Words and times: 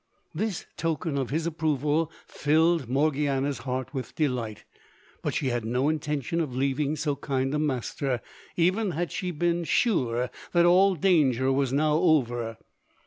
This 0.33 0.65
token 0.77 1.15
of 1.15 1.29
his 1.29 1.45
approval 1.45 2.11
filled 2.25 2.89
Morgiana's 2.89 3.59
heart 3.59 3.93
with 3.93 4.15
delight, 4.15 4.63
but 5.21 5.35
she 5.35 5.49
had 5.49 5.63
no 5.63 5.89
intention 5.89 6.41
of 6.41 6.55
leaving 6.55 6.95
so 6.95 7.15
kind 7.15 7.53
a 7.53 7.59
master, 7.59 8.19
even 8.57 8.89
had 8.93 9.11
she 9.11 9.29
been 9.29 9.63
sure 9.63 10.31
that 10.53 10.65
all 10.65 10.95
danger 10.95 11.51
was 11.51 11.71
now 11.71 11.97
over. 11.97 12.57